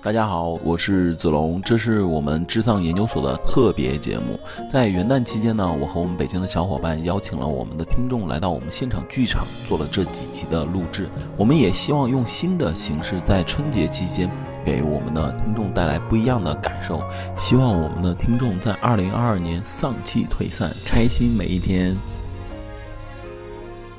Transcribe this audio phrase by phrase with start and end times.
[0.00, 4.38] 大家好，我是子龙，这是我们智丧研究所的特别节目。
[4.70, 11.08] 在元旦期间呢，我和我们北京的小伙伴邀请了我们的听众来到我们现场剧场，做了这几集的录制。
[11.36, 14.30] 我们也希望用新的形式，在春节期间
[14.64, 17.02] 给我们的听众带来不一样的感受。
[17.36, 21.96] 希望我们的听众在二零二二年丧气退散，开心每一天。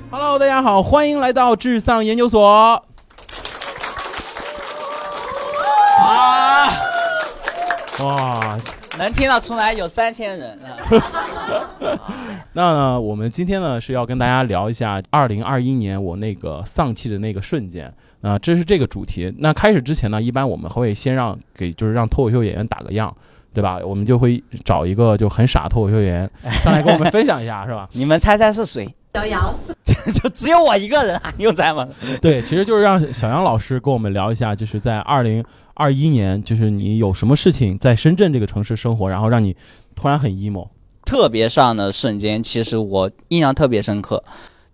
[0.09, 2.85] Hello，大家好，欢迎来到智丧研究所。
[7.99, 8.57] 哇，
[8.97, 10.77] 能听得出来有三千人啊！
[12.53, 19.33] 那呢，我们今天呢是要跟大家聊一下二零二一年我那个丧气的那个瞬间啊，这是这个主题。
[19.39, 23.13] 那开始之前呢，一般我们会先让给就是让脱口秀演员打个样，
[23.53, 23.79] 对吧？
[23.83, 26.31] 我们就会找一个就很傻脱口秀演员
[26.63, 27.87] 上来跟我们分享一下，是吧？
[27.91, 28.87] 你们猜猜是谁？
[29.15, 29.53] 小杨，
[30.13, 31.33] 就只有我一个人啊？
[31.35, 31.85] 你有猜吗？
[32.21, 35.43] 对，其实就是让小杨老师跟我们聊一下，就是在二零
[35.79, 39.55] 二一年，就是你有什么事情在深圳这个城市生活，然后让你
[39.95, 40.67] 突然很 emo。
[41.05, 44.21] 特别上的瞬间，其实我印象特别深刻，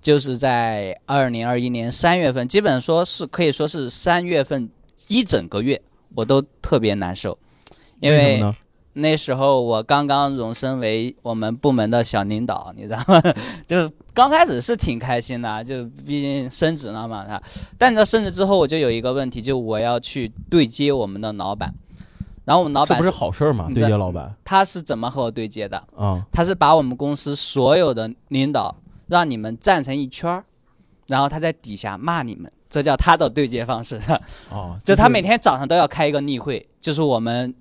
[0.01, 4.67] 就是在二零二一年三月份，基本说是可以说是三月份
[5.07, 5.79] 一整个月，
[6.15, 7.37] 我都特别难受，
[7.99, 8.43] 因为？
[8.97, 13.21] 那时候我刚刚荣升为我们部门的小领导，你知道吗？
[13.67, 17.25] 就刚开始是挺开心的，就毕竟升职了嘛。
[17.27, 17.41] 他，
[17.77, 21.73] 但你知道升职之后，我就有一个问题，就我要去对接我们的老板，
[22.45, 23.67] 然后我们老板这不是好事儿吗？
[23.73, 25.77] 对接老板他是怎么和我对接的？
[25.97, 28.73] 啊，他是把我们公司所有的领导
[29.07, 30.45] 让你们站成一圈儿，
[31.07, 33.99] 然后他在底下骂你们，这叫他的对接方式。
[34.49, 37.53] 哦，就他每天早上都要开一个例会，就是我们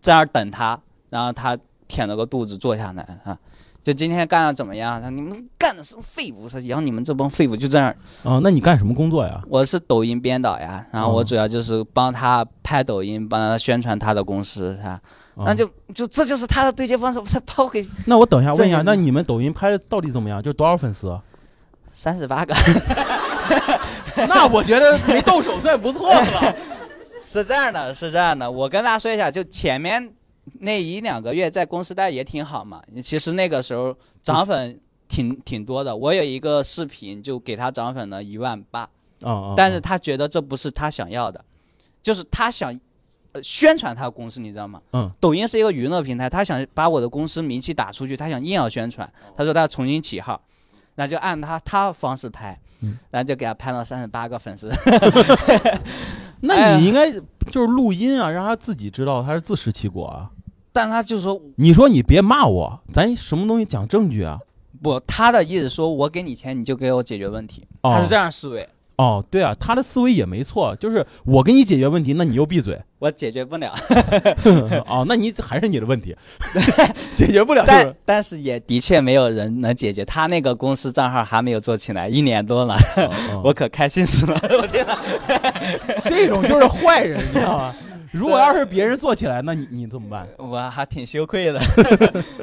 [0.00, 0.78] 在那儿等他，
[1.10, 1.56] 然后他
[1.88, 3.36] 舔了个肚子坐下来啊。
[3.82, 5.00] 就今天干的怎么样？
[5.00, 7.94] 他你们干的是废物，说养你们这帮废物就这样。
[8.24, 9.40] 哦，那你干什么工作呀？
[9.48, 15.00] 我是抖音编导呀，然后哦我主要就是帮他拍抖音，帮他宣传他的公司，啊，
[15.36, 20.42] 哦那就就这就是他的对接方式，我才 抛给那我等一下问一下，那你们抖音拍的到底怎么样？
[20.42, 21.16] 就是多少粉丝？
[21.92, 22.52] 三十八个。
[24.28, 26.56] 那我觉得没动手算不错了。
[27.26, 30.14] 是这样的，是这样的，我跟大家说一下，就前面
[30.60, 32.80] 那一两个月在公司待也挺好嘛。
[33.02, 38.88] 其实那个时候涨粉挺挺多的，我有一个视频就给他涨粉了一万八！
[39.56, 41.44] 但是他觉得这不是他想要的，
[42.02, 42.78] 就是他想、
[43.32, 44.80] 呃、宣传他的公司，你知道吗？
[44.92, 50.40] 嗯，抖音是一个娱乐平台，他想把我的公司名气打出去，他想硬要宣传，他说他要重新起号，
[50.94, 54.70] 那就按他他方式拍，嗯然后就给他拍了三十八个粉丝。
[56.40, 57.10] 那你应该
[57.50, 60.30] 就是录音啊，让他自己知道他是自食其果啊。
[60.72, 64.38] 但他就说你说你别骂我，咱什么东西讲证据啊？
[64.82, 72.80] 不，他的意思说我给你钱，你就给我解决问题，哦他是这样思维，哦，对啊，他的思维也没错，就是我给你解决问题，那你又闭嘴。
[72.98, 73.74] 我解决不了。
[74.86, 76.16] 哦，那你还是你的问题，
[77.14, 77.96] 解决不了就但是。
[78.06, 84.98] 但是也的确没有人能解决，他那个公司账号还没有做起来，一年多了，哦哦 我可开心死了，我天哪！
[86.04, 87.74] 这种就是坏人，你知道吗？
[88.12, 90.26] 如果要是别人做起来，那你你怎么办？
[90.38, 91.60] 我还挺羞愧的，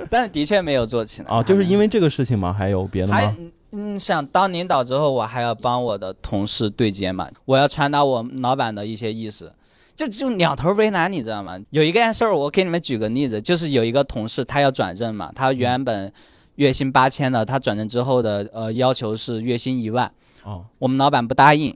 [0.08, 1.28] 但是的确没有做起来。
[1.30, 2.53] 啊，就是因为这个事情吗？
[2.56, 3.35] 还有别的吗？
[3.75, 9.51] 嗯，想当领导之后，我还要帮我的同事对接嘛，我要传达我们老板的一些意思，
[9.95, 11.59] 就就两头为难，你知道吗？
[11.72, 16.13] 有一件事儿，我给你们举个例子，就是有一个同事他要转正嘛，他原本
[16.56, 20.11] 月薪八千的，他转正之后的呃要求是月薪一万，
[20.44, 21.75] 哦，我们老板不答应，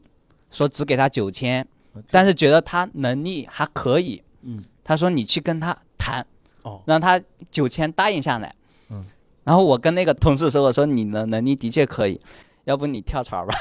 [0.51, 1.67] 说只给他九千，
[2.11, 6.23] 但是觉得他能力还可以，嗯，他说你去跟他谈，
[6.61, 6.81] 哦。
[6.85, 7.19] 让他
[7.49, 8.55] 九千答应下来，嗯，
[9.47, 12.19] 然后我跟那个同事说，我说你的能力的确可以，
[12.65, 13.55] 要不你跳槽吧，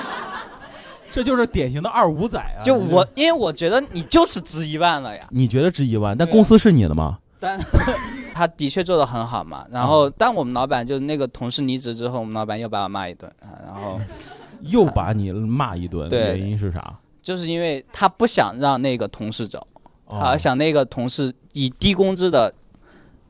[1.10, 2.60] 这就是典型的二五仔啊！
[2.62, 7.18] 就我，因为我觉得你就是值一万了呀，你觉得值一万，但公司是你的吗？
[7.40, 7.58] 但
[8.34, 13.98] 他的确做的很好嘛，然后但我们老板就那个同事离职之后，我们老板又把我骂一顿，啊然后
[14.60, 16.98] 又把你骂一顿，对原因是啥？
[17.22, 19.66] 就是因为他不想让那个同事走。
[20.06, 22.52] 哦他想那个同事以低工资的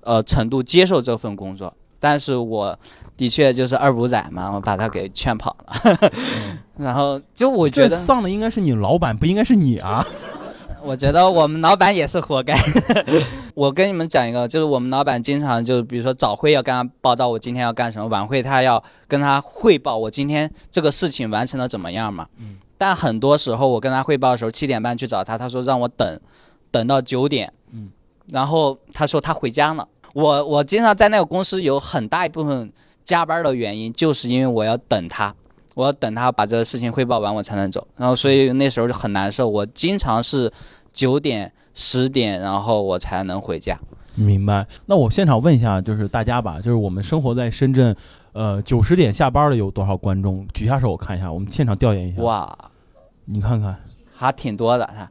[0.02, 2.78] 呃程度接受这份工作，但是我
[3.16, 6.10] 的确就是二五仔嘛，我把他给劝跑了。
[6.78, 10.04] 然后就我觉得，这丧的应该是你老板，不应该是你啊！
[10.82, 12.58] 我觉得我们老板也是活该。
[13.54, 22.26] 我跟你们讲一个，就是我们老板经常就比如说早会要跟他报道我今天要干什么，晚会他要跟他汇报我今天这个事情完成的怎么样嘛。
[22.76, 26.18] 但很多时候我跟他汇报的时候，七点半去找他，他说让我等，
[26.72, 27.52] 等到九点。
[28.28, 29.86] 嗯然后他说他回家了。
[30.14, 32.72] 我我经常在那个公司有很大一部分
[33.02, 35.34] 加班的原因，就是因为我要等他，
[35.74, 37.86] 我要等他把这个事情汇报完，我才能走。
[37.96, 39.48] 然后所以那时候就很难受。
[39.48, 40.52] 我经常是
[40.92, 43.78] 九点、十点，然后我才能回家。
[44.14, 44.66] 明白。
[44.84, 47.96] 那我现场问一下，就是大家吧，就是我们生活在深圳，
[48.34, 50.46] 呃，九十点下班的有多少观众？
[50.52, 51.32] 举下手，我看一下。
[51.32, 52.22] 我们现场调研一下。
[52.22, 52.58] 哇，
[53.24, 53.74] 你看看，
[54.14, 54.84] 还挺多的。
[54.94, 55.10] 他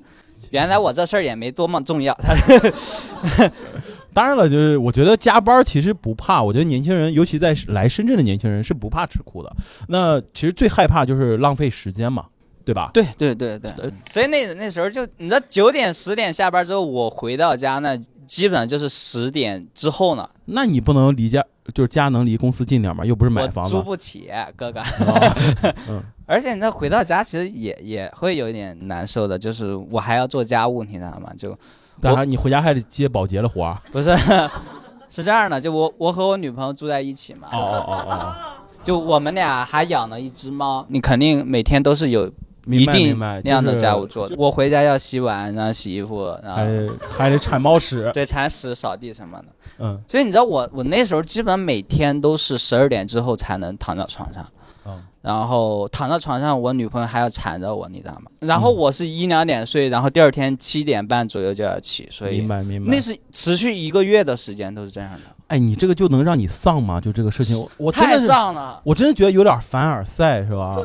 [0.51, 2.17] 原来我这事儿也没多么重要。
[4.13, 6.43] 当然了，就是我觉得加班其实不怕。
[6.43, 9.49] 我觉得年轻人，尤其在来深圳的年轻人是不怕吃苦的。
[9.87, 12.25] 那其实最害怕就是浪费时间嘛，
[12.65, 12.91] 对吧？
[12.93, 13.89] 对对对对。
[14.09, 17.97] 所以那那时候就你知道九点十点下班之后，我回到家那
[18.31, 20.27] 基本上就是十点之后呢。
[20.45, 21.43] 那你不能离家，
[21.73, 23.05] 就是家能离公司近点吗？
[23.05, 23.71] 又不是买房子。
[23.71, 24.81] 租不起，哥哥。
[25.89, 26.01] 嗯。
[26.25, 31.29] 而且你回到家其实也也会有一点难受的，就是我还要做家务，你知道吗？
[31.37, 31.57] 就。
[31.99, 33.77] 当然，你回家还得接保洁的活儿。
[33.91, 34.15] 不是，
[35.11, 37.49] 是这样的，就我我和我女朋友住在一起嘛。
[37.51, 38.35] 哦哦哦哦。
[38.81, 42.31] 就我们俩还养了一只猫，你肯定每天都是有
[42.65, 44.29] 一定那样的家务做。
[44.37, 48.09] 我回家要洗碗，然后洗衣服，然后还得铲猫屎。
[48.13, 49.45] 对，铲屎、扫地什么的。
[49.79, 50.01] 嗯。
[50.07, 54.45] 所以你知道我我那时候基本每天都是十二点之后才能躺到床上。
[54.85, 58.31] 嗯然后躺在床上，我女朋友还要缠着我，你知道吗？
[58.39, 62.91] 然后我是一两点睡，然后第二天七点半左右就要起，所以明白明白。
[62.91, 65.19] 那是持续一个月的时间都是这样的。
[65.49, 66.99] 哎，你这个就能让你丧吗？
[66.99, 70.79] 就这个事情，我太丧了，我真的觉得有点凡尔赛，是吧？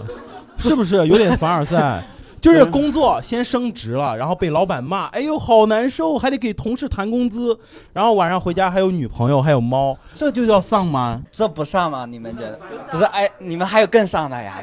[0.68, 2.02] 是不是有点凡尔赛？
[2.38, 7.58] 就是工作先升职了，然后被老板骂，哎呦好难受，还得给同事谈工资，
[7.92, 11.20] 然后晚上回家还有女朋友还有猫，这就叫丧吗？
[11.32, 12.06] 这不丧吗？
[12.06, 12.60] 你们觉得？
[12.90, 14.62] 不是，哎，你们还有更丧的呀？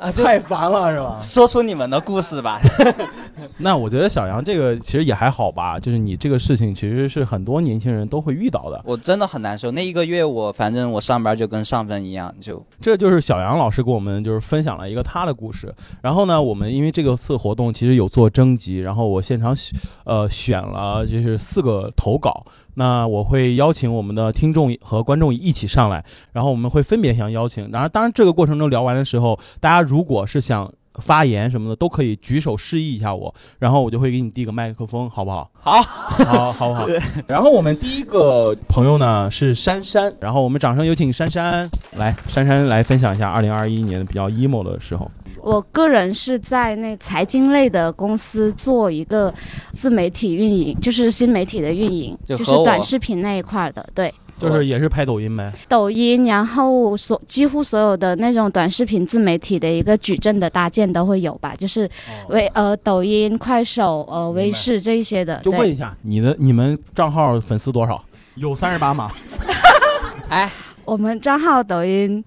[0.00, 1.18] 啊，太烦了是吧？
[1.20, 2.60] 说出你们的故事吧。
[3.58, 8.80] 那我觉得小杨这个其实也还好吧，就是你这个事情其实是很多年轻人都会遇到的。
[8.84, 15.74] 我真的很难受，那一个月我反正我上班就跟上坟一样，就这就是小杨老师给我们就是分享了一个他的故事。
[16.00, 22.44] 然后呢，我们因为这个次活动其实有做征集，然后我现场选呃选了就是四个投稿。
[22.78, 27.68] 那我会邀请我们的听众和观众一起上来，然后我们会分别想邀请。
[27.72, 35.50] 然后，当然这个过程中聊完的时候，大家如果是想发言什么的，都可以举手示意一下我，然后我就会给你递个麦克风，好不好？
[35.54, 36.86] 好，好，好不好？
[37.26, 45.10] 然后我们第一个朋友呢是珊珊，然后我们掌声有请珊珊来，珊珊来分享一下二零二一年比较 emo 的时候。
[45.48, 49.32] 我个人是在那财经类的公司做一个
[49.72, 55.50] 自媒体运营，就是新媒体的运营，就是短视频那一块的，对，就是也是拍抖音呗。
[55.66, 61.88] 抖音，然后所几乎所有的那种短视频自媒体的一个矩阵的搭建都会有吧，就是
[62.28, 65.40] 微呃抖音、快手、呃微视这一些的。
[65.40, 68.04] 就问一下，你的你们账号粉丝多少？
[68.34, 69.10] 有三十八吗？
[70.28, 70.52] 哎，
[70.84, 72.22] 我们账号抖音。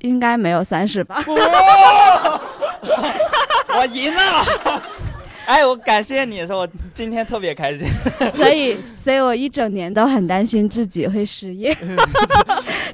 [0.00, 1.22] 应该没有三十吧？
[3.78, 4.82] 我赢了！
[5.46, 7.86] 哎，我感谢你说，我今天特别开心。
[8.34, 11.74] 所以，所以我一整年都很担心自己会失业，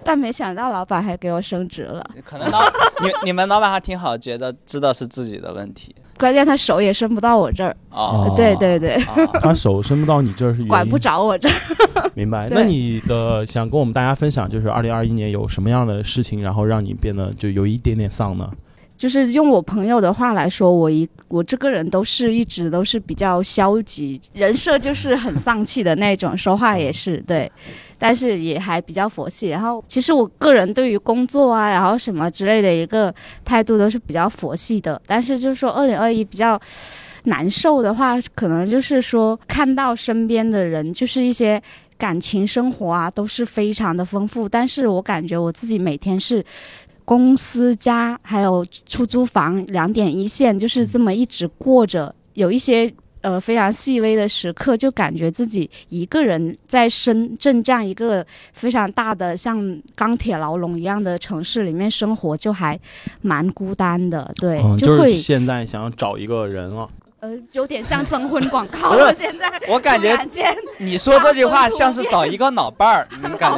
[0.04, 2.08] 但没想到老板还给我升职了。
[2.24, 2.62] 可能老
[3.02, 5.92] 你你们老板还挺好，觉得知道是自己的问题。
[6.18, 7.76] 关键他手也伸不到我这儿。
[7.90, 8.96] 哦，对对对，
[9.40, 11.54] 他手伸不到你这儿是管不着我这儿。
[12.14, 12.48] 明白。
[12.50, 18.48] 那你的想跟我们大家分享，就是二零二一年有什么样的事情，然后让你变得就有一点点丧呢？
[18.96, 27.50] 就是用我朋友的话来说，我一我这个人都是一直都是比较消极，人设就是很丧气的那种，说话也是对，
[27.98, 29.48] 但是也还比较佛系。
[29.48, 33.12] 然后其实我个人对于工作啊，然后什么之类的一个
[33.44, 35.00] 态度都是比较佛系的。
[35.06, 36.58] 但是就是说，二零二一比较
[37.24, 41.60] 难受的话，可能就是说看到身边的人，就是一些
[41.98, 46.44] 感情生活啊，都是非常的丰富，但是我感觉我自己每天是。
[47.04, 52.14] 公司家还有出租房两点一线，就是这么一直过着。
[52.32, 62.78] 有一些呃非常细微的时刻，就感觉自己一个人在深圳这样一个非常大的像钢铁牢笼一样的城市里面生活，就还
[63.20, 64.32] 蛮孤单的。
[64.36, 66.88] 对，就会现在想找一个人了。
[67.24, 69.12] 呃，有点像征婚广告了。
[69.16, 70.14] 现在我感觉
[70.76, 73.50] 你说这句话像是找一个老伴儿，你感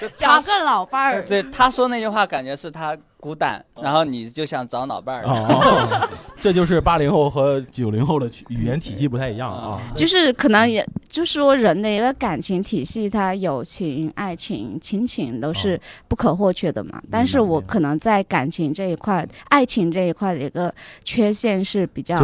[0.00, 0.08] 觉？
[0.16, 1.22] 找个老伴儿。
[1.26, 2.96] 对，他说那句话，感觉是他。
[3.20, 5.24] 孤单，然后你就想找老伴儿。
[5.26, 6.08] 哦，
[6.40, 9.80] 这就是八零后和九零后的语言体系不太一样啊。
[9.94, 17.00] 就是可能也，就是说人的一个感情体系，它友情、爱情、亲情都是不可或缺的嘛。
[17.10, 20.74] 但是我可能在感情这一块、爱情这一块的一个
[21.04, 22.16] 缺陷是比较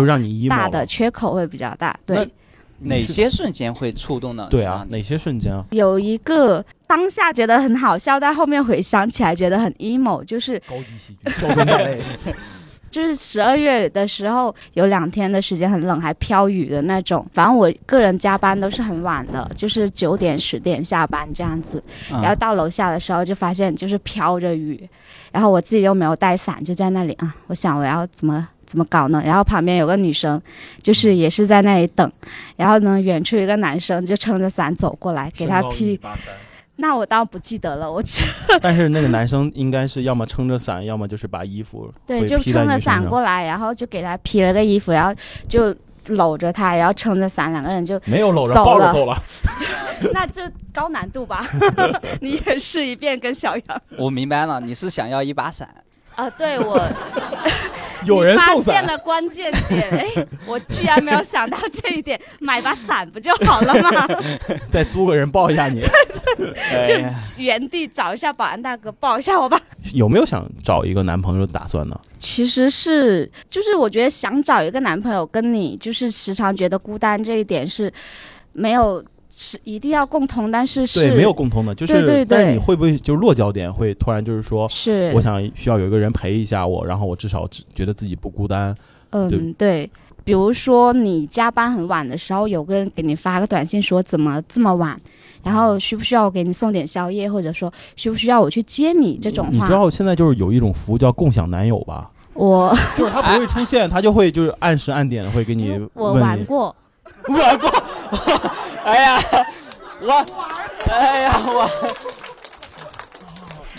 [0.49, 1.95] 大的，缺口会比较大。
[2.07, 2.27] 对。
[2.81, 4.49] 哪些瞬间会触动呢？
[4.51, 5.65] 对啊，哪些瞬间啊？
[5.71, 12.01] 有一个当下觉得很好笑，但后面回想起来觉得很 emo，就是高级喜剧，笑中带泪。
[12.89, 17.27] 就是十二月的时候有两天的时间很冷，还飘雨的那种。
[17.35, 21.83] 反正我个人加班都是很晚的，就是九点十点下班这样子。
[22.11, 24.89] 嗯然后到楼下的时候就发现就是飘着雨，
[25.31, 29.23] 然后我自己又没有带伞，就在那里啊，我想我要怎么怎么搞呢？
[29.25, 30.41] 然后旁边有个女生，
[30.83, 32.11] 就是也是在那里等，
[32.57, 35.99] 然后呢，远处一个男生就撑着伞走过来给他披，
[36.77, 38.25] 那我当然不记得了，我只
[38.61, 45.15] 但是那个男生应该是要么撑着伞，要么就是把衣服对就撑着伞过来，然后就给他披了个衣服，然后
[45.49, 45.75] 就
[46.09, 49.17] 搂着他，然后撑着伞，两个人就没有搂着抱着走了。
[50.13, 50.43] 那这
[50.75, 51.43] 高难度吧？
[52.21, 55.69] 你也试一遍跟小杨我明白了，你是想要一把伞。
[56.15, 56.79] 啊，对我。
[58.05, 64.09] 有人你发送伞，现了关键点，哎，我居然没有想到这一点，买把伞不就好了吗？
[64.71, 65.81] 再租个人抱一下你。
[66.37, 66.95] 就
[67.39, 69.59] 原地找一下保安大哥抱一下我吧。
[69.95, 71.99] 有没有想找一个男朋友的打算呢？
[72.19, 77.93] 其实是，就是我觉得想找一个男朋友跟你就是时常觉得孤单这一点是
[78.53, 79.03] 没有
[79.39, 88.75] 是一定要共同，但是是对，没有共同的，就是，对对对但是你会不会就是落脚点会突然就是说，是我想需要有一个人陪一下我，然后我至少只觉得自己不孤单。
[89.11, 89.89] 嗯对。
[90.25, 94.99] 比如说你加班很晚的时候，有个人给你发个短信说怎么这么晚，
[95.45, 102.11] 然后需不需要我给你送点宵夜，或者说需不需要我去接你这种话你知，道现在就是有一种服务叫共享男友吧？
[102.35, 106.15] 我 就是他不会出现，他就会就是按时按点地会给你我。
[106.19, 106.75] 玩过，
[107.29, 107.71] 玩过，
[108.87, 109.21] 哎呀，
[110.03, 110.27] 我，
[110.89, 111.69] 哎呀我，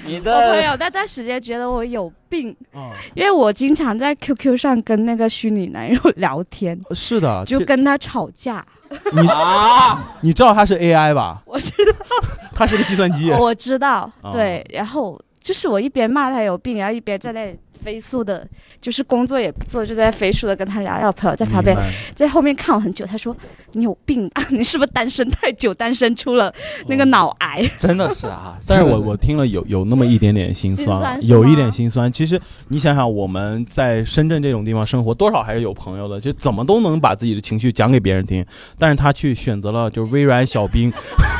[0.05, 8.65] 你我朋这友那段时间觉得我有病，嗯，因为我经常在 QQ 上跟那个虚拟男友聊天，是的，这就跟他吵架。
[9.13, 11.41] 你啊， 你知道他是 AI 吧？
[11.45, 11.93] 我知道
[12.53, 13.31] 他是个计算机。
[13.37, 18.45] 我知道，哦对，然后就是我一边骂他有病，然后一边在那里飞速的，
[18.81, 20.91] 就是工作也不做，就在飞速的跟他聊。
[20.91, 21.73] 然后朋友在旁边
[22.13, 23.33] 在后面看我很久，他说
[23.71, 26.53] ：“你有病啊， 你是不是单身太久，单身出了
[26.87, 32.11] 那个脑癌真的是啊， 但是我我听了有有那么一点点心心酸，酸有一点心酸。
[32.11, 32.37] 其实
[32.67, 38.45] 你想想，我们在深圳这种地方生活，多少还是有朋友的，就怎么都能把自己的情绪讲给别人听。
[38.77, 40.91] 但是他去选择了就是微软小冰，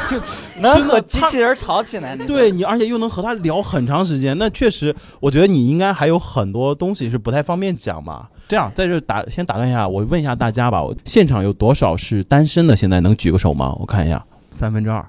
[0.62, 4.38] 能和机器人吵起来，对你，而且又能和他聊很长时间。
[4.38, 8.27] 那确实，我觉得你应该还有很多东西是不太方便讲嘛。
[8.48, 12.75] 这样，在这打先打断一下，我问一下大家吧，我现场有多少是单身的？
[12.75, 13.75] 现在能举个手吗？
[13.80, 15.06] 我看一下，三分之二。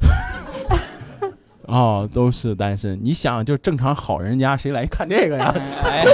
[1.66, 2.96] 哦，都是单身。
[3.02, 5.52] 你想，就正常好人家谁来看这个呀？
[5.82, 6.04] 哎，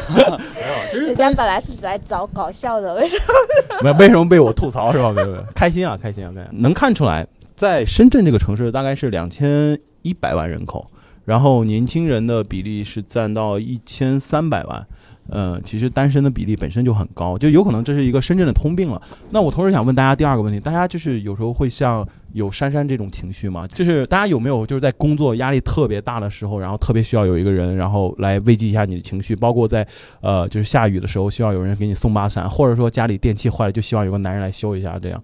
[0.90, 3.92] 其？”实人家本来是来找搞笑的，为什么？
[3.92, 5.12] 没为什么被我吐槽是吧？
[5.12, 6.48] 没有没有，开心啊，开心啊，开心啊！
[6.52, 10.90] 能看出来，在深圳这个城市大概是两千一百万人口，
[11.24, 14.86] 然后年轻人的比例是占到一千三百万。
[15.28, 19.00] 嗯、其实单身的比例本身就很高，就有可能这是一个深圳的通病了。
[19.30, 23.66] 那我同时想问大家第二个问题，大家就是有时候会像有珊珊这种情绪吗？
[23.68, 29.86] 就是大家有没有就是在工作压力特别大的时候，然后特别需要有一个人，然后来慰藉一下你的情绪，包括在
[30.20, 35.22] 呃就是下雨的时候需要有人给你送把伞，或者说家里电器坏了就希望有个男人来修一下，这样。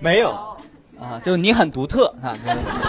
[0.00, 0.34] 没有
[1.00, 2.36] 啊，就你很独特啊，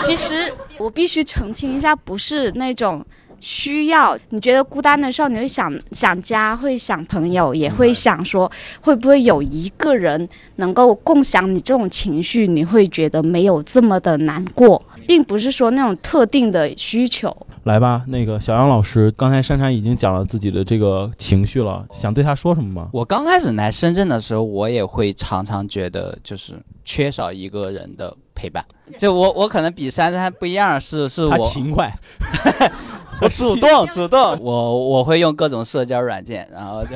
[0.01, 3.03] 其实我必须澄清一下，不是那种
[3.39, 4.17] 需要。
[4.29, 8.51] 你觉得孤单的时候，你会想想家，会想朋友，也会想说
[8.81, 10.27] 会不会有一个人
[10.57, 17.35] 能够共享你这种情绪，你会觉得没有这么的难过，并不是说那种特定的需求。
[17.63, 22.89] 来吧，那个小杨老师，刚才珊珊已经讲了自己的这个情绪了，想对他说什么吗？
[22.91, 28.65] 我刚开始来深圳的时候，我也会常常觉得就是缺少一个人的陪伴。
[28.97, 31.93] 就我我可能比珊珊不一样，是是我勤快，
[33.21, 36.95] 我主动主动，我我会用各种社交软件，然后就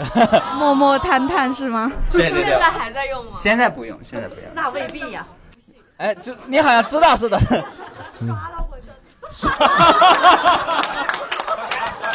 [0.57, 1.91] 默默探探是吗？
[2.11, 3.37] 对对对，还在用吗？
[3.39, 4.43] 现在不用，现在不用。
[4.55, 5.27] 那未必呀、
[5.97, 7.39] 哎，就你好像知道似的。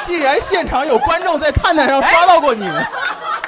[0.02, 2.86] 既然现场有观众在探探上刷到过你们，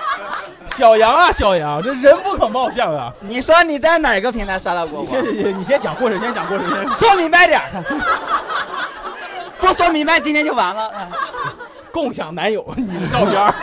[0.77, 3.13] 小杨啊，小杨，这人不可貌相啊！
[3.21, 5.23] 你说你在哪个平台刷到过你我？
[5.23, 7.83] 先，你先讲故事，先讲故事，先说明白点儿，
[9.61, 10.91] 不说明白今天就完了。
[11.93, 13.55] 共享男友你的照片。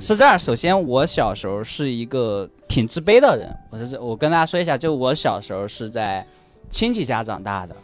[0.00, 6.26] 是这样，首先我小时候是一个挺自卑的人，我是我跟大家说一下，就我小时候是在
[6.70, 7.74] 亲戚家长大的，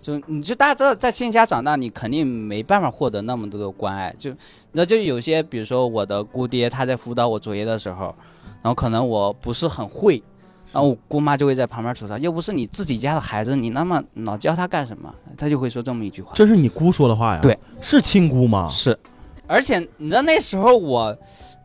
[0.00, 4.32] 就你就大家知道，在亲戚家长大，你肯定没办法获得那么多的关爱，就
[4.72, 8.14] 那就有些，比如说我的姑爹他在辅导我作业的时候，
[8.62, 10.22] 然后可能我不是很会。
[10.70, 15.10] 然后我姑妈就会在旁边吐槽，又不是你自己家的孩子，你那么老教他干什么？
[15.34, 16.32] 他就会说这么一句话。
[16.34, 17.40] 这是你姑说的话呀？
[17.40, 18.68] 对，是亲姑吗？
[18.68, 18.98] 是，
[19.46, 21.16] 而且你知道那时候我，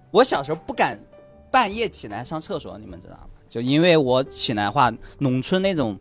[0.09, 0.97] 我小时候不敢
[1.51, 3.27] 半夜起来上厕所，你们知道吗？
[3.49, 4.89] 就因为我起来的话，
[5.19, 5.99] 农村那种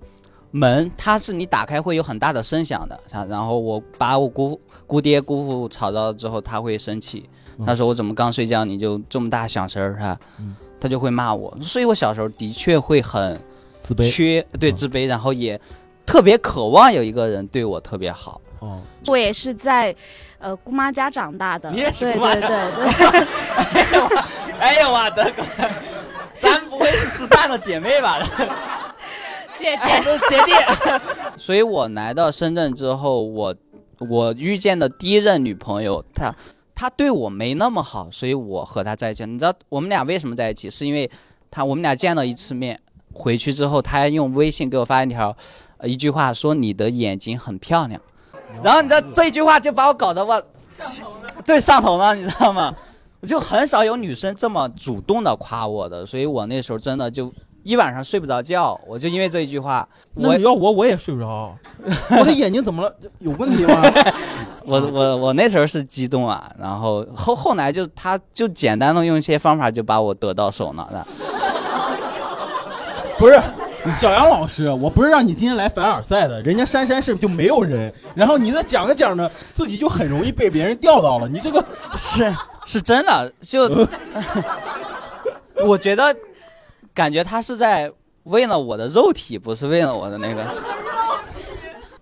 [0.53, 7.29] 门它是你打开会有很大的声响的，啊然后我把我姑姑爹姑父吵到之后，他会生气，
[7.59, 7.67] 嗯。
[7.67, 10.55] 他说我怎么刚睡觉你就这么大响声儿，他嗯。
[10.79, 13.41] 他就会骂我，所以我小时候的确会很
[13.81, 14.11] 自卑。
[14.11, 14.77] 缺对嗯。
[14.77, 15.61] 自卑，然后也
[16.05, 18.41] 特别渴望有一个人对我特别好。
[18.59, 19.95] 哦，我也是在
[20.39, 22.49] 呃姑妈家长大的，你也是对姑妈对对。
[22.51, 24.19] 对，
[24.61, 25.43] 哎呦我的哥！
[26.39, 28.19] 咱不会是失散的姐妹吧？
[29.63, 30.53] 姐 哎，是姐弟。
[31.39, 33.55] 所以我来到深圳之后，我
[34.11, 36.35] 我遇见的第一任女朋友，她
[36.75, 39.25] 她对我没那么好，所以我和她在一起。
[39.25, 40.69] 你知道我们俩为什么在一起？
[40.69, 41.09] 是因为
[41.51, 42.81] 她我们俩见了一次面，
[43.13, 45.35] 回去之后，她用微信给我发一条、
[45.79, 48.01] 呃一句话，说你的眼睛很漂亮。
[48.63, 50.43] 然后你知道这一句话就把我搞得我
[51.47, 52.75] 对上头了，你知道吗？
[53.21, 61.57] 我 就很少有女生这么主动的夸我的，所以我那时候真的就一晚上睡不着觉，我就因为这一句话，我要我我也睡不着，
[62.19, 62.95] 我的眼睛怎么了？
[63.21, 63.83] 有问题吗？
[64.67, 71.07] 我我我那时候是激动啊，然后后后来就他就简单的用一些方法就把我得到手了的，
[73.19, 73.41] 不是。
[73.97, 81.29] 小杨老师，我不是让你今天来凡尔赛的，人家珊珊是就没有人，然后你再讲着讲着，自己就很容易被别人钓到了。
[81.29, 81.65] 你这个
[81.97, 82.33] 是
[82.65, 83.69] 是真的，就
[85.67, 86.15] 我觉得
[86.95, 87.91] 感觉他是在
[88.25, 90.47] 为了我的肉体，不是为了我的那个，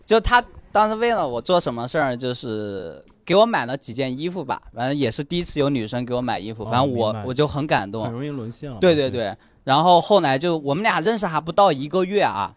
[0.04, 0.42] 就他
[0.73, 8.04] 当时为了我做什么事儿，就是给我买了几件衣服吧，反正也是第一次有女生给我买衣服，哦反正我、我就很感动。
[8.04, 8.78] 很，容易沦陷了。
[8.80, 12.54] 对对，对，然后后来就我们俩认识还不到一个月啊，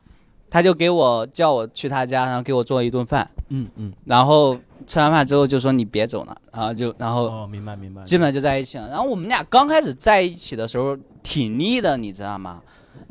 [0.49, 8.03] 他就给我叫我去他家，然后给我做一顿饭，嗯嗯，然后吃完饭之后就说你别走了，然后就然后哦，明白明白。
[8.03, 8.87] 基本上就在一起了。
[8.89, 12.61] 然后我们俩刚开始在一起的时候挺腻的，你知道吗？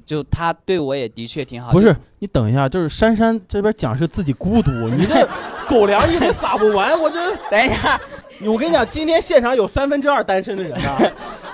[0.04, 1.70] 就他对我也的确挺好。
[1.70, 5.26] 不是你等一下，就是珊珊这边讲是自己孤独，你这
[5.68, 8.00] 狗粮一直撒不完，我这 等一下，
[8.44, 10.98] 我跟你讲，今天现场有三分之二单身的人啊，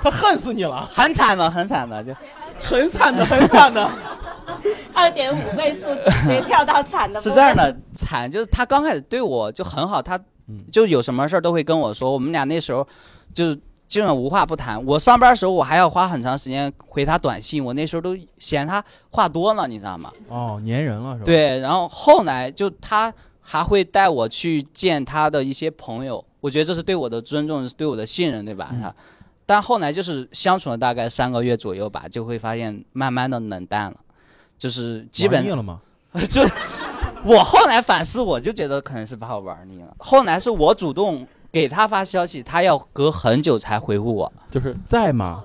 [0.02, 2.14] 他恨死你了，很惨的，很惨的，就
[2.59, 3.88] 很惨的，很惨的。
[4.94, 10.16] 二点五倍速直接 跳到惨的，是这样，的，惨就是他刚开始对我就很好，他
[10.48, 12.11] 嗯就有什么事儿都会跟我说。
[12.12, 12.87] 我们俩那时候
[13.33, 14.85] 就是基本无话不谈。
[14.85, 20.12] 我上班的时候，我还要花很长时间回他短信，我那时候都嫌他话多了，你知道吗？
[20.28, 28.70] 哦，粘人了是吧？，对，然后后来就他还会带我去见他的一些朋友，我觉得这是对我的尊重，是对我的信任，对吧？
[28.72, 28.92] 嗯，
[29.46, 33.96] 但后来就是相处了大概三个月左右吧，就会发现慢慢的冷淡了，
[34.59, 35.81] 就是基本腻了吗？
[36.29, 36.42] 就
[37.25, 39.94] 我后来反思，我就觉得可能是把我玩腻了。
[39.99, 45.44] 后来是我主动给他发消息，他要隔很久才回复我，就是在吗？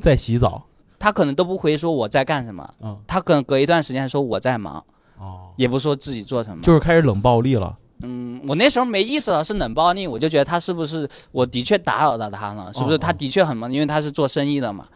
[0.00, 0.62] 在洗澡。
[0.98, 4.82] 他可能都不回说我在干什么，嗯，他可能隔一段时间说我在忙，
[5.18, 6.62] 哦，也不说自己做什么。
[6.62, 7.76] 就是开始冷暴力了。
[8.02, 14.86] 嗯，我那时候没意识到是冷暴力，我就觉得他是不是我的确打扰到他了，是不是哦他的确很忙，因为他是做生意的嘛，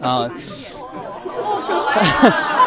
[0.00, 0.28] 啊、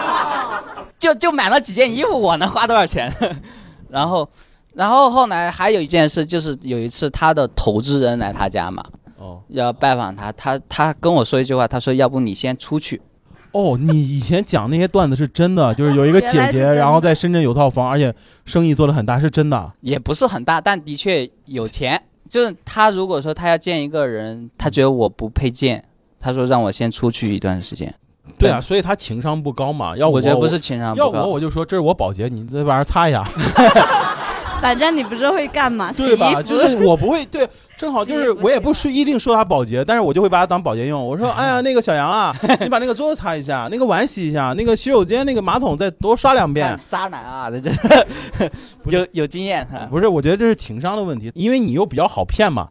[1.02, 3.12] 就就买了几件衣服，我能花多少钱？
[3.90, 4.30] 然后，
[4.76, 8.84] 然后后来还有一件事，就是有一次他的投资人来他家嘛，
[9.18, 13.02] 哦要拜访他，他他跟我说一句话，他说要不你先出去，
[13.52, 18.14] 哦，你以前讲那些段子是真的，就是有一个姐姐，然后在深圳有套房，而且
[18.46, 19.74] 生意做得很大，是真的。
[19.82, 22.00] 也不是很大，但的确有钱。
[22.30, 25.84] 就是他如果说他要见一个人，他觉得我不配见，
[26.20, 27.94] 他说让我先出去一段时间。
[28.38, 29.96] 对啊，所以他情商不高嘛。
[29.96, 33.24] 要我觉得不是情商不高，要我我就说这是我保洁，你这玩意儿擦一下，
[34.62, 35.92] 反正你不是会干嘛？
[35.92, 36.34] 洗 衣对吧？
[36.36, 41.02] 服，就是我不会对，正好就是我也不是一定说他保洁，但是我就会把他当保洁用。
[41.06, 46.80] 我说，哎呀，那个小杨啊，你把那个桌子擦一下，那个碗洗一下，那个洗手间那个马桶再多刷两遍。
[46.88, 47.72] 渣男啊，这这
[48.86, 52.68] 有有经验不是，我觉得这是情商的问题，因为你又比较好骗嘛。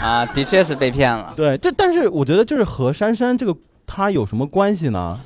[0.00, 1.32] 啊，的确是被骗了。
[1.34, 3.52] 对，这但是我觉得就是和珊珊这个
[3.92, 5.18] 她有什么关系呢？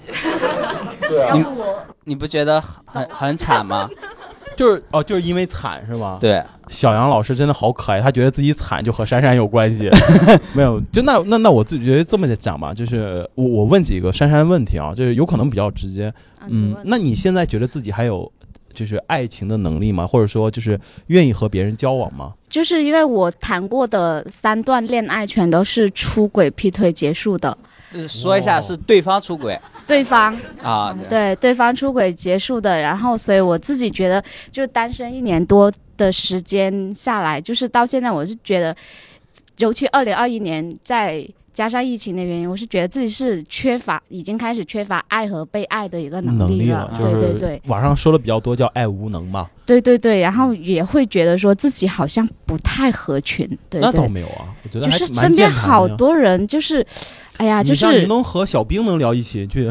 [1.07, 1.44] 对啊你
[2.05, 3.90] 你不觉得很很惨吗？
[4.57, 9.90] 就是哦，就是因为惨是吗？，对，小杨老师真的好可爱，他觉得自己惨就和珊珊有关系。
[10.55, 16.11] 没有，就那那那我自己觉得这么讲吧，就是我我问几个珊珊问题啊，就是有可能比较直接。
[16.48, 18.31] 嗯，那你现在觉得自己还有
[18.72, 20.07] 就是爱情的能力吗？
[20.07, 22.33] 或者说就是愿意和别人交往吗？
[22.48, 27.59] 就是因为我谈过的三段恋爱全都是出轨劈腿结束的，
[27.94, 29.59] 就是说一下是对方出轨。
[29.87, 30.37] 对方。
[30.62, 38.74] 啊，对，对对方出轨结束的，然后所以我自己觉得，就是单身一年多的时间下来，就是到现在，我是觉得
[39.59, 49.49] 尤其二零二一年再加上疫情的原因，我是觉得自己是缺乏，已经开始缺乏爱和被爱的一个能力了，就对对对，网上说的比较多叫爱无能嘛。
[49.64, 53.49] 对对对，然后也会觉得说自己好像不太合群。
[53.71, 56.85] 对那倒没有啊，我觉得就是身边好多人，就是，
[57.37, 59.71] 哎呀，就是你能和小兵能聊一起去。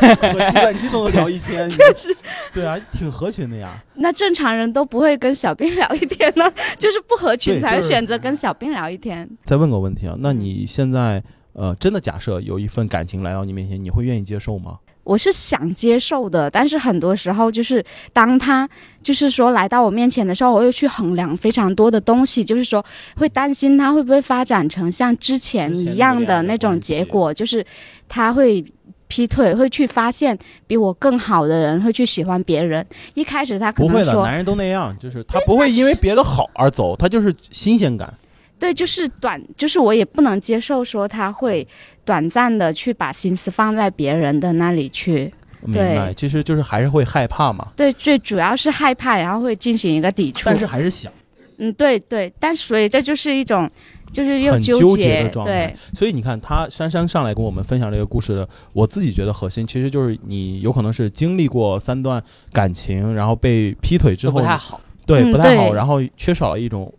[0.50, 2.16] 计算机都能聊一天，确实，
[2.52, 3.70] 对啊，挺合群的呀。
[3.94, 9.28] 那正常人都不会跟小兵聊一天呢， 就是不合群才会选择跟小兵聊一天。
[9.44, 14.78] 再问个问题啊，那你现在呃，真的假设有一份感情来到你面前，你会愿意接受吗？
[15.02, 18.68] 我是想接受的，但是很多时候就是当他
[19.02, 22.84] 就是说来到我面前的时候，我又去衡量非常多的东西，就是说
[23.16, 27.64] 会担心他会不会发展成像之前一样的那种结果，就是
[28.08, 28.64] 他会。
[29.10, 32.86] 劈腿会去发现比我更好的人，会去喜欢别人。
[33.14, 38.14] 一开始他不会的，男人都那样，就是他不会因为别的好而走，他就是新鲜感。
[38.58, 41.66] 对，就是短，就是我也不能接受说他会
[42.04, 45.32] 短暂的去把心思放在别人的那里去。
[45.62, 47.68] 明白，其实就是还是会害怕嘛。
[47.74, 50.42] 对，最主要是害怕，然后会进行一个抵触。
[50.44, 51.12] 但是还是想。
[51.58, 53.68] 嗯，对对，但所以这就是一种。
[54.12, 66.92] 就是又纠结的状态，所以你看，他珊珊上来跟我们分享这个故事的，我自己觉得核心其实就是你有可能是经历过三段感情，然后被劈腿之后不太好，对，不太好，然后缺少了一种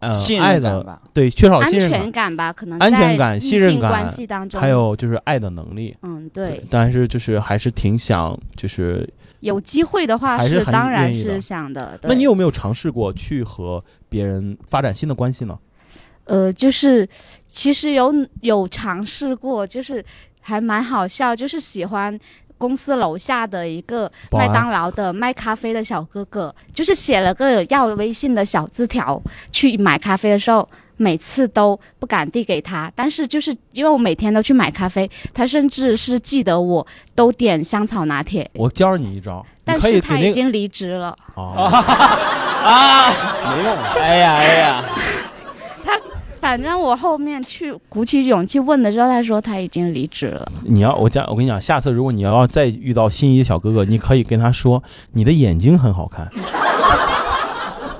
[0.00, 2.36] 呃爱的，对，缺少信任感。
[2.36, 9.08] 吧，可能安全感、信任感关系当中，还有就是爱的能力，嗯，对，但是就是还是挺想，就是
[9.40, 11.98] 有机会的话是当然是想的。
[12.02, 15.58] 那你有没有尝试过去和别人发展新的关系呢？
[16.28, 17.08] 呃，就是
[17.48, 20.04] 其实有有尝试过，就是
[20.42, 22.16] 还蛮好笑，就是喜欢
[22.58, 38.50] 公司楼下的一个麦当劳的卖咖啡的小哥哥，就是写了个要微信的小字条，去买咖啡的时候，每次都不敢递给他，但是就是因为我每天都去买咖啡，他甚至是记得我都点香草拿铁。
[38.54, 41.16] 我教你一招，但是他已经离职了。
[41.34, 43.12] 啊，
[43.56, 44.84] 没用，哎呀哎呀。
[46.48, 50.50] 反正我后面去鼓起勇气问的时候，他说他已经离职了。
[50.64, 54.82] 你要我讲，我跟你讲，下次如果你要再遇到心仪的小哥哥，你可以跟他说，
[55.12, 56.26] 你的眼睛很好看。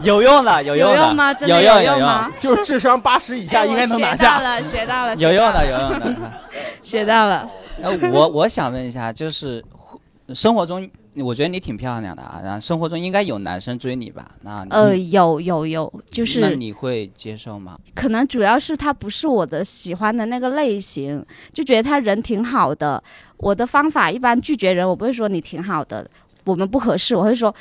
[0.00, 1.30] 有用的，有用的吗？
[1.42, 2.08] 有用有用，
[2.40, 4.38] 就是智商八十以下应该能拿下。
[4.38, 6.16] 学到了，学到了，有用的，有用的，
[6.82, 7.46] 学到了。
[7.82, 9.62] 呃，我我想问一下，就是
[10.32, 10.88] 生活中。
[11.16, 14.30] 我觉得你挺漂亮的啊，然后生活中应该有男生追你吧？
[14.42, 17.78] 那呃，有有有，就是那你会接受吗？
[17.94, 23.02] 可能主要是他不是我的喜欢的那个类型，就觉得他人挺好的。
[23.38, 26.08] 我的方法一般拒绝人，我不会说你挺好的，
[26.44, 27.52] 我们不合适，我会说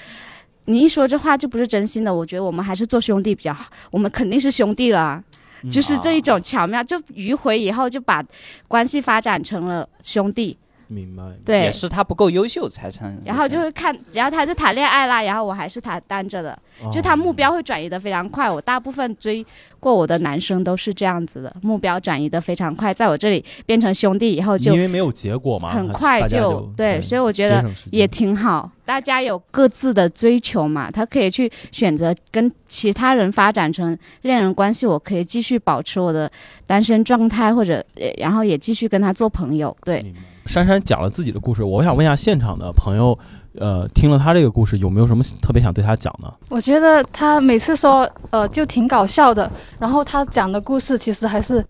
[0.66, 2.14] 你一说这话就不是真心的。
[2.14, 5.24] 我觉得我们还是做兄弟比较好，我们肯定是兄弟了，
[5.72, 8.24] 就是这一种巧妙，就迂回以后就把
[8.68, 10.58] 关系发展成了兄弟。
[10.88, 13.22] 明白，对，也是他不够优秀才成。
[13.26, 16.58] 然后就会看，只要他是谈恋爱啦，然后我还是他单着的，
[16.92, 18.50] 就他目标会转移的非常快。
[18.50, 19.46] 我大部分追
[19.80, 28.72] 过我的男生都是这样子的，目标转移的非常快，在我这里变成兄弟以后就因为没有结果嘛，很快就对，所以我觉得也挺好。
[28.86, 36.32] 大家有各自的追求嘛，他可以去选择跟其他人发展成恋人关系，我可以继续保持我的
[36.66, 37.86] 单身状态，或者
[38.18, 39.76] 然后也继续跟他做朋友。
[39.84, 40.06] 对。
[40.48, 43.18] 珊珊讲了自己的故事，我想问一下现场的朋友，
[43.60, 46.34] 呃，听了他这个故事，有没有什么特别想对他讲的？
[46.50, 49.52] 我觉得他每次说，呃，就挺搞笑的。
[49.78, 51.64] 然后他讲的故事其实还是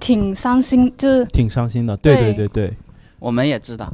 [0.00, 1.96] 挺伤心，就是挺伤心的。
[1.98, 2.76] 对对对对，
[3.18, 3.92] 我们也知道，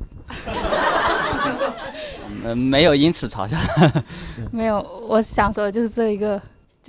[2.45, 3.57] 嗯， 没有因此嘲笑。
[4.51, 6.41] 没有，我想说的就是这一个。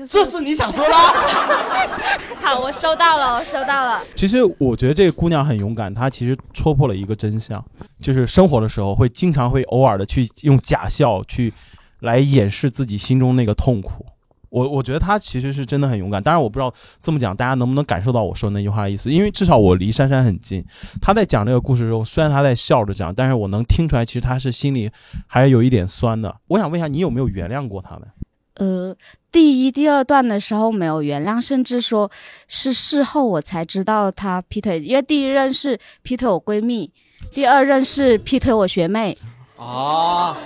[0.04, 0.94] 这是你想说的。
[2.42, 4.02] 好，我收到了，我收到了。
[4.16, 7.64] 其实我觉得这个姑娘很勇敢，她其实戳破了一个真相，
[8.02, 11.54] 就是生活的时候会经常会偶尔的去用假笑去
[12.02, 14.06] 来掩饰自己心中那个痛苦。
[14.50, 16.22] 我我觉得她其实是真的很勇敢。
[16.22, 20.64] 当然我不知道这么讲大家能不能感受到我说那句话的意思，因为至少我离珊珊很近。
[21.02, 24.90] 她在讲这个故事的时候，虽然她在笑着讲，但是我能听出来，其实她是心里
[25.28, 26.34] 还是有一点酸的。
[26.48, 28.08] 我想问一下，你有没有原谅过他们？
[28.56, 28.96] 呃，
[29.32, 32.10] 第一、第二段的时候没有原谅，甚至说
[32.48, 36.90] 是事后我才知道他劈腿，因为第一任是劈腿我闺蜜，
[37.32, 39.18] 第二任是劈腿我学妹。
[39.58, 40.38] 啊，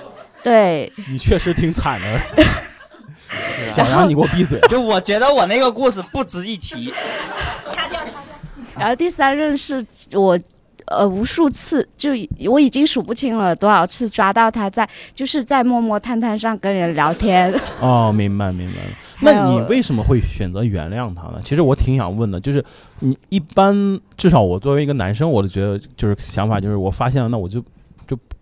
[0.43, 2.19] 对，你确实挺惨的。
[3.73, 4.59] 小杨，你给我闭嘴！
[4.61, 6.91] 就我觉得我那个故事不值一提。
[7.71, 10.39] 掐掉他然后第三任是我。
[10.89, 12.11] 呃无数次，就
[12.49, 17.53] 我已经数不清了多少次抓到他在就是在陌陌探探上跟人聊天。
[17.81, 18.89] 哦，明白明白了。
[19.21, 21.41] 那你为什么会选择原谅他呢？
[21.43, 22.63] 其实我挺想问的，就是
[22.99, 27.65] 你一般至少我作为一个男生，我都觉得就是想法就是我发现了，那我就就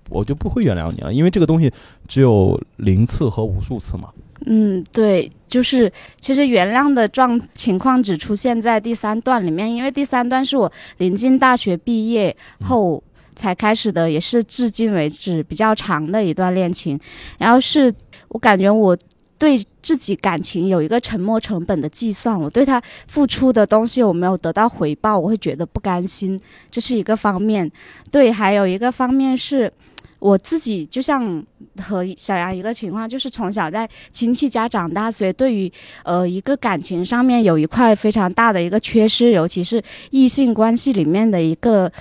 [0.09, 1.71] 我就不会原谅你了，因为这个东西
[2.07, 4.09] 只有零次和无数次嘛。
[4.45, 13.03] 嗯，对，就是其实原谅的状情况只出现在第三段里面，因为第三段是我临近大学毕业后
[13.35, 16.97] 才开始的，也是至今为止比较长的一段恋情。
[17.39, 17.91] 然后是
[18.29, 18.95] 我感觉我
[19.39, 26.39] 对自己感情有一个沉没成本的计算，我对他付出的东西我没有得到回报，我会觉得不甘心，
[26.69, 27.69] 这是一个方面。
[28.11, 29.73] 对，还有一个方面是。
[30.19, 31.43] 我自己就像
[31.81, 35.71] 和小杨一个情况，就是从小在亲戚家长大，所以对于
[36.03, 41.91] 呃一个感情上面有一块非常大的一个缺失，尤其是异性关系里面的一个。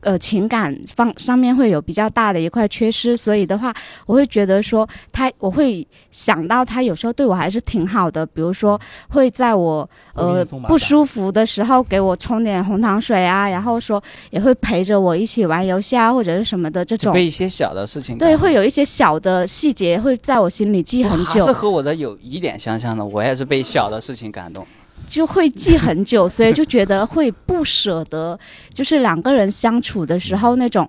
[0.00, 3.74] 呃，情感方上面会有比较大的一块缺失，所以的话，
[4.06, 21.44] 我会觉得说他，我会想到他有时候对我还是挺好的，比如说会在我呃不舒服的时候给我冲点红糖水啊，然后说也会陪着我一起玩游戏啊或者是什么的这种，被一些小的事情对，会有一些小的细节会在我心里记很久。
[21.44, 24.64] 是，和我的有一点相像的，我也是被小的事情感动。
[25.08, 28.38] 就会记很久， 所以就觉得会不舍得，
[28.72, 30.88] 就是两个人相处的时候那种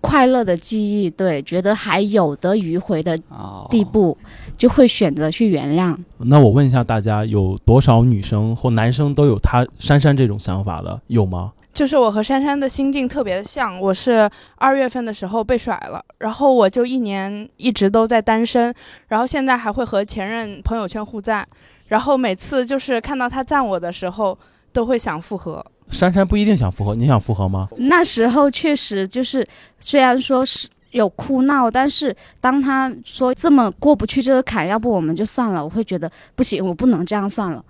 [0.00, 4.16] 快乐的记忆，对，觉得还有得迂回的哦，地步，
[4.56, 5.96] 就会选择去原谅。
[6.18, 11.00] 那我问一下大家，有多少女生或男生都有他珊珊这种想法的？
[11.06, 11.52] 有吗？
[11.72, 18.72] 就是我和珊珊的心境特别的像，我是二月份的时候被甩了，然后我就一年一直都在单身，
[19.08, 21.44] 然后现在还会和前任朋友圈互赞，
[21.94, 24.36] 然后每次就是看到他赞我的时候，
[24.72, 25.64] 都会想复合。
[25.90, 27.68] 珊珊不一定想复合，你想复合吗？
[27.76, 29.46] 那时候确实就是，
[29.78, 37.64] 虽然说是有哭闹，但是当他说这么过不去这个坎，要不我们就算了，我会觉得不行，我不能这样算了。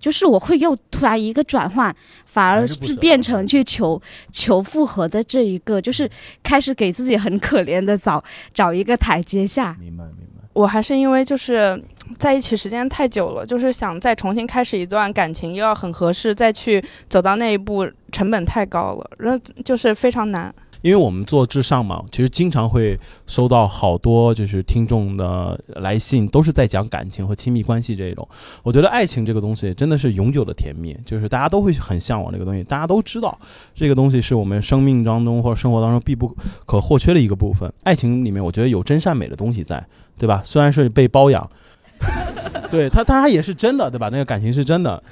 [0.00, 4.00] 就是我会又突然一个转换，反而是变成去求
[4.32, 6.10] 求复合的这一个，就是
[6.42, 9.76] 开始给自己很可怜的找找一个台阶下。
[9.78, 10.48] 明白明白。
[10.54, 11.78] 我还是因为就是
[12.18, 20.54] 在一起时间太久了，就是想再重新开始一段感情，又要很合适，再去走到那一步，成本太高了，然后就是非常难。
[20.82, 28.28] 因为我们做至上嘛，其实经常会收到好多就是听众的来信，都是在讲感情和亲密关系这种。
[28.62, 33.36] 我觉得爱情这个东西真的是永久的甜蜜，就是大家都会很向往这个东西，大家都知道
[33.74, 37.72] 这个东西是我们生命当中或者生活当中必不可或缺的一个部分。
[37.82, 39.84] 爱情里面，我觉得有真善美的东西在，
[40.16, 40.40] 对吧？
[40.44, 41.50] 虽然是被包养，
[42.70, 44.08] 对他，他也是真的，对吧？
[44.10, 45.02] 那个感情是真的。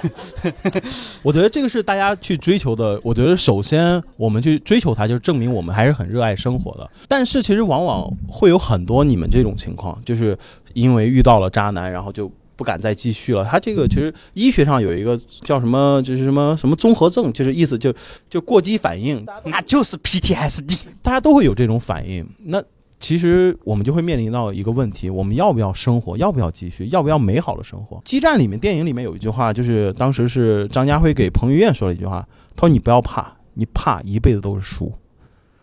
[1.22, 3.00] 我觉得这个是大家去追求的。
[3.02, 6.88] 我觉得首先我们去追求它，就是证明我们还是很热爱生活的。
[7.08, 10.38] 但是其实往往会有很多你们这种情况，就是
[10.72, 13.44] 因为遇到了渣男，然后就不敢再继续了。
[13.44, 17.92] 他这个其实医学上有一个叫什么，就是什么什么综合症，就是意思就
[18.30, 20.82] 就过激反应，那就是 PTSD。
[21.02, 22.24] 大家都会有这种反应。
[22.44, 22.62] 那
[23.00, 26.16] 其实我们就会面临到一个问题：我们要不要生活？
[26.16, 26.88] 要不要继续？
[26.90, 28.00] 要不要美好的生活？
[28.04, 34.92] 激战里面电影里面有一句话，就是当时是张家辉给彭于晏说了一句话，他说：“你不要怕，你怕一辈子都是输。”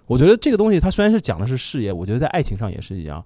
[0.07, 3.23] 我觉得这个东西，它虽然是讲的是事业，我觉得在爱情上也是一样，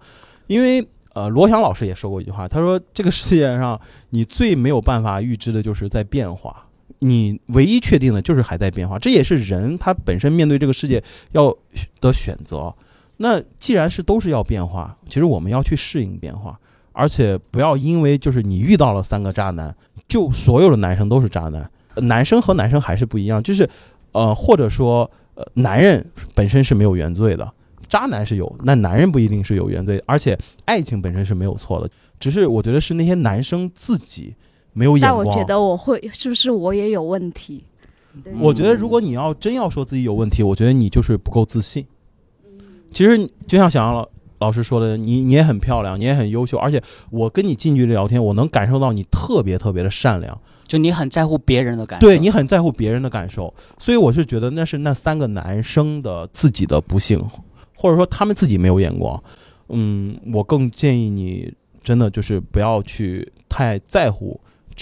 [0.48, 6.66] 因为呃，罗翔老师也说过一句话，他说：“这个世界上你最没有办法预知的就是在变化。”
[7.02, 11.56] 你唯一确定的就是还在变化，这也是人他本身面对这个世界要
[12.02, 12.74] 的选择。
[13.22, 16.58] 那既然是都是要变化，其实我们要去适应变化，
[16.94, 19.76] 而且不要因为就是你遇到了三个渣男，
[20.08, 21.70] 就所有的男生都是渣男。
[21.96, 23.70] 呃男生和男生还是不一样，就是
[24.14, 27.52] 呃，或者说呃，男人本身是没有原罪的，
[27.90, 34.34] 渣男是有，那男人不一定是有原罪，而且爱情本身是没有错的，只是我觉得是那些男生自己
[34.72, 35.26] 没有眼光。
[35.26, 37.66] 但我觉得我会是不是我也有问题？
[38.40, 41.86] 我觉得，如果你要真要说自己有问题，我觉得你就是不够自信。
[42.92, 57.22] 其实就像小杨老老师说的，你你也很漂亮，你也很优秀，而且我跟你近距离聊天，我能感受到你特别特别的善良，就你很在乎别人的感受，对你很在乎别人的感受，所以我是觉得那是那三个男生的自己的不幸，
[57.76, 59.22] 或者说他们自己没有眼光。
[59.70, 64.40] 嗯，我更建议你真的就是不要去太在乎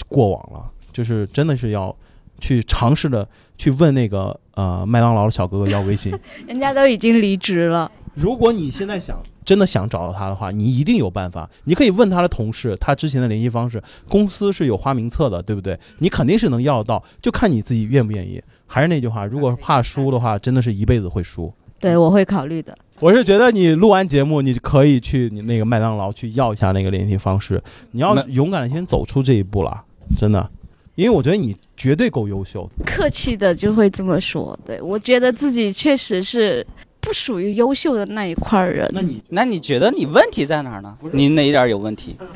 [0.08, 1.94] 过往了，就是真的是要
[2.40, 6.16] 去尝试的去问那个呃麦当劳的小哥哥要微信。
[6.46, 11.48] 人家都已经离职了，如果你现在想真的想找到他的话，你一定有办法。
[11.62, 15.78] 你可以问他的同事，他之前的联系方式，公司是有花名册的，对不对？
[15.98, 18.42] 你肯定是能要到，就看你自己愿不愿意。
[18.66, 21.52] 还是那句话，如果怕输的话，真的是一辈子会输。
[21.78, 22.76] 对，我会考虑的。
[22.98, 27.62] 我是觉得你录完节目，你可以去你那个麦当劳去要一下那个联系方式。
[27.92, 29.84] 你要勇敢的先走出这一步了，
[30.18, 30.50] 真的，
[30.96, 32.68] 因为我觉得你绝对够优秀。
[32.84, 34.58] 客气的就会这么说。
[34.66, 36.66] 对我觉得自己确实是
[37.00, 38.88] 不属于优秀的那一块儿人。
[38.92, 40.96] 那你那你觉得你问题在哪儿呢？
[41.12, 42.16] 你哪一点有问题？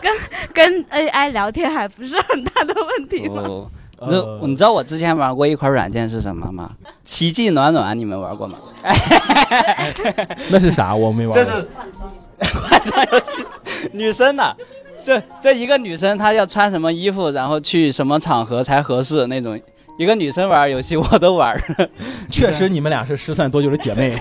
[0.00, 0.12] 跟
[0.52, 3.42] 跟 AI 聊天还不是很大的问题吗？
[3.42, 6.70] 哦，你知道你知道我之前玩过一款软件是什么吗？
[7.04, 8.58] 奇迹暖暖，你们玩过吗？
[10.50, 10.92] 那是啥？
[10.94, 11.44] 我没玩过。
[11.44, 11.68] 这是
[12.68, 13.44] 换装游戏，
[13.92, 14.56] 女生的。
[15.04, 19.60] 这这一个女生她要穿什么衣服，然后去什么场合才合适那种。
[19.98, 21.90] 一个女生玩游戏我都玩儿，
[22.30, 24.16] 确实你们俩是失散多久的姐妹。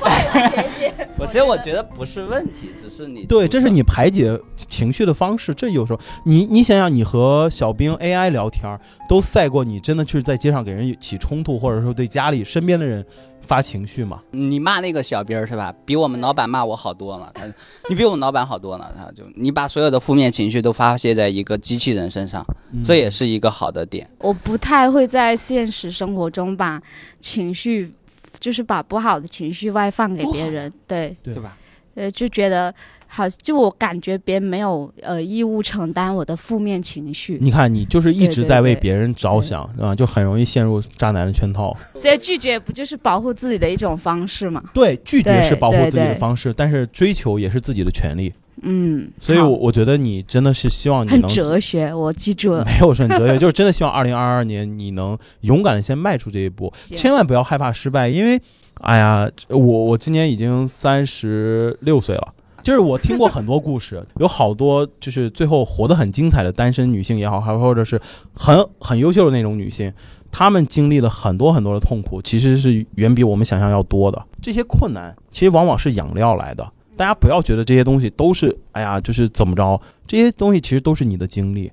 [1.17, 5.53] 我其实我觉得不是问题，只是你对，这是你排解情绪的方式。
[5.53, 13.05] 这有时候你你想想，你和小兵 AI 聊天都赛过你真的去在街上给人起冲突，或者说对家里身边的人
[13.41, 14.21] 发情绪嘛？
[14.31, 15.73] 你骂那个小兵儿是吧？
[15.85, 17.31] 比我们老板骂我好多了。
[17.33, 17.45] 他，
[17.89, 18.93] 你比我们老板好多了。
[18.97, 24.09] 他就你把所有的负面情绪都发泄在一个机器人身上，嗯这也是一个好的点。
[24.19, 26.81] 我不太会在现实生活中把
[27.19, 27.91] 情绪，
[28.39, 30.71] 就是把不好的情绪外放给别人。
[30.87, 31.57] 对对吧？
[31.95, 32.73] 呃，就觉得
[33.13, 41.75] 好，就我感觉别人没有呃义务承担我的负面情绪，你看，你就是一直在为别人着想啊，就很容易陷入渣男的圈套。
[41.93, 44.63] 所以拒绝不就是保护自己的一种方式吗？
[44.73, 48.31] 对，拒绝是保护自己的方式，但是追求也是自己的权利。
[48.61, 52.63] 嗯，所以我，觉得你真的是希望你很能哲学，我记住了。
[52.63, 58.39] 没有说很哲学， 就是真的希望二零二二年你能勇敢的先迈出这一步，千万不要害怕失败，因为，
[58.75, 62.33] 哎呀，我我今年已经三十六岁了。
[62.63, 67.99] 就是我听过很多故事， 有好多就是最后活得很精彩的单身女性也好，还或者是
[68.33, 69.91] 很很优秀的那种女性，
[70.31, 74.25] 她们经历了很多很多的痛苦，其实是远比我们想象要多的。
[74.41, 81.71] 这些困难其实往往是养料来的，大家不要觉得这些东西都是哎呀，就是怎么着，这些东西其实都是你的经历，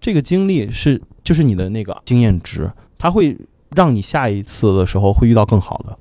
[0.00, 3.36] 这个经历是就是你的那个经验值，它会
[3.74, 5.96] 让你下一次的时候会遇到更好的。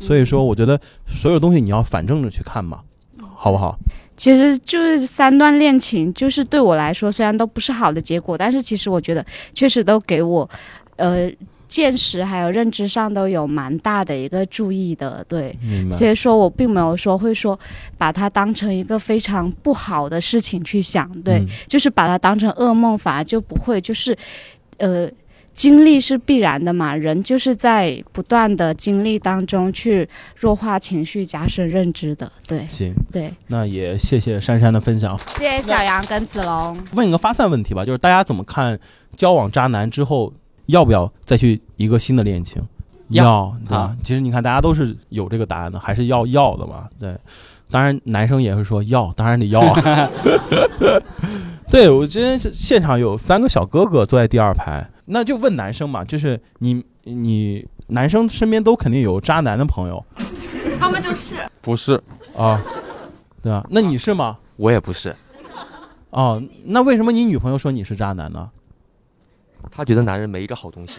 [0.00, 2.80] 所以说，我觉得所有东西你要反正着去看嘛，
[3.42, 3.76] 好不好？
[4.16, 10.48] 其实就是三段恋情，就是对我来说虽然都不是好的结果，但是其实我觉得确实都给我，
[10.94, 11.28] 呃，
[11.68, 15.58] 见识还有认知上都有蛮大的一个注意的，对。
[15.90, 16.06] 所。
[16.06, 17.58] 以说我并没有说会说
[17.98, 24.16] 把它当成一个非常不好的事情去想，对，嗯就是把它当成噩梦，反而就不会，就是，
[24.76, 25.10] 呃，
[25.54, 33.32] 经历是必然的嘛，人就是在不断的经历当中去弱化情绪、加深认知的，对行，对。
[33.48, 35.18] 那也谢谢珊珊的分享。
[35.38, 36.76] 谢谢小杨跟子龙。
[36.94, 38.78] 问一个发散问题吧，就是大家怎么看
[39.16, 40.32] 交往渣男之后
[40.66, 42.62] 要不要再去一个新的恋情？
[43.08, 43.94] 要啊？
[44.02, 46.88] 其实你看，大家都是有这个答案的，还是要要的嘛？
[46.98, 47.14] 对，
[47.70, 50.10] 当然男生也会说要，当然得要啊。
[51.70, 60.04] 对我今天现场有三个小哥哥坐在第二排，那就问男生嘛，就是你你男生身边都肯定有渣男的朋友
[60.78, 62.00] 他们就是不是，
[62.36, 62.60] 啊，
[63.42, 63.64] 对啊？
[63.70, 64.38] 那你是吗？
[64.56, 65.14] 我也不是，
[66.10, 68.50] 哦，那为什么你女朋友说你是渣男呢？
[69.70, 70.98] 她觉得男人没一个好东西。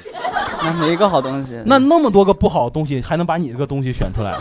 [0.61, 1.61] 那没一个好东西。
[1.65, 4.37] 那那么多个不好的东西，还能把你这个东西选出来？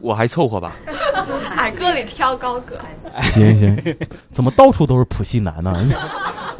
[0.00, 0.72] 我还凑合吧。
[1.56, 2.78] 矮个里挑高个。
[3.22, 3.96] 行行，
[4.30, 5.76] 怎么到处都是普系男呢？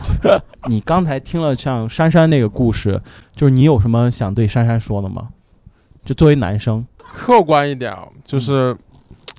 [0.68, 3.00] 你刚才听了像珊珊那个故事，
[3.34, 5.28] 就是你有什么想对珊珊说的吗？
[6.04, 8.74] 就作为男生，客观一点啊，就是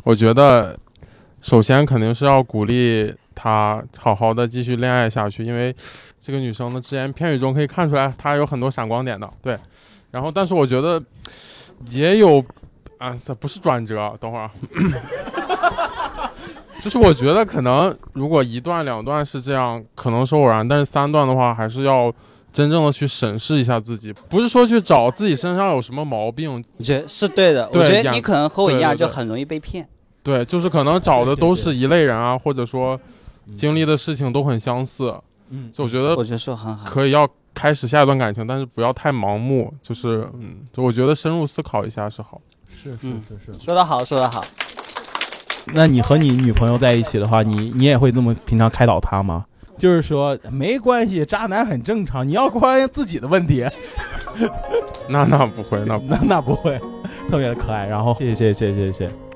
[0.03, 0.77] 我觉得，
[1.41, 5.75] 首先肯定是要鼓励她好好的继续恋爱下去，因为
[6.19, 9.27] 这个女生的只言片语中可以看出来，她有很多闪光点的。
[9.41, 9.57] 对，
[10.11, 11.01] 然后但是我觉得
[11.89, 12.43] 也有
[12.99, 14.51] 啊，这不是转折，等会儿啊。
[16.81, 22.11] 就是我觉得可能如果一段两段是这样，可能是偶然，但是三段的话还是要
[22.51, 27.67] 真正的去审视一下自己，不是说去找自己身上有什么毛病，我觉得是对的。
[27.67, 29.87] 对我觉得你可能和我一样，就很容易被骗。
[30.23, 32.99] 对，就是可能找的都是一类人啊，或者说
[33.47, 35.13] 嗯经历的事情都很相似，
[35.49, 36.89] 嗯，所以我觉得我觉得说很好。
[36.89, 42.39] 可以要开始下一段感情，但是不要太盲目，就是嗯，就我觉得深入思考一下是好。
[42.71, 43.59] 是是是是。
[43.59, 44.43] 说的好，说的好。
[45.73, 49.45] 那你和你女朋友在一起的话，你你也会那么平常开导她吗？
[49.77, 53.65] 就是说，没关系，渣男很正常，你要发现自己的问题。
[55.09, 56.77] 那那不会，那 那那不会，
[57.29, 57.85] 特别的可爱。
[57.85, 59.28] 然后谢谢谢谢谢谢谢。